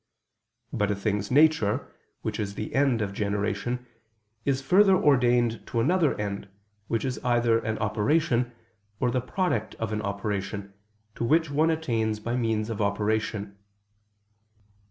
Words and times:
But 0.73 0.89
a 0.89 0.95
thing's 0.95 1.29
nature, 1.29 1.93
which 2.23 2.39
is 2.39 2.55
the 2.55 2.73
end 2.73 3.03
of 3.03 3.13
generation, 3.13 3.85
is 4.45 4.59
further 4.59 4.95
ordained 4.95 5.67
to 5.67 5.79
another 5.79 6.19
end, 6.19 6.49
which 6.87 7.05
is 7.05 7.19
either 7.23 7.59
an 7.59 7.77
operation, 7.77 8.51
or 8.99 9.11
the 9.11 9.21
product 9.21 9.75
of 9.75 9.93
an 9.93 10.01
operation, 10.01 10.73
to 11.13 11.23
which 11.23 11.51
one 11.51 11.69
attains 11.69 12.19
by 12.19 12.35
means 12.35 12.71
of 12.71 12.81
operation. 12.81 13.59